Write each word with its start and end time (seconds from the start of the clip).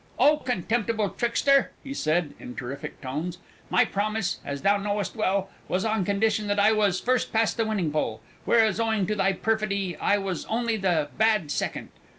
"O 0.17 0.37
contemptible 0.37 1.09
trickster!" 1.09 1.69
he 1.83 1.93
said, 1.93 2.33
in 2.39 2.55
terrific 2.55 2.99
tones, 3.01 3.37
"my 3.69 3.85
promise 3.85 4.39
(as 4.43 4.63
thou 4.63 4.75
knowest 4.77 5.15
well) 5.15 5.51
was 5.67 5.85
on 5.85 6.03
condition 6.05 6.47
that 6.47 6.57
I 6.59 6.71
was 6.71 6.99
first 6.99 7.31
past 7.31 7.55
the 7.55 7.65
winning 7.67 7.91
pole. 7.91 8.19
Whereas 8.43 8.79
owing 8.79 9.05
to 9.05 9.13
thy 9.15 9.33
perfidy 9.33 9.95
I 9.97 10.17
was 10.17 10.47
only 10.47 10.75
the 10.75 11.09
bad 11.19 11.51
second. 11.51 11.89